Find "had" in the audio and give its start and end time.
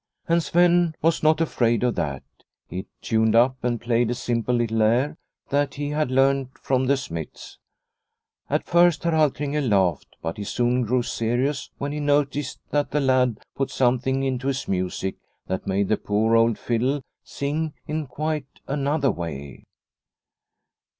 5.89-6.09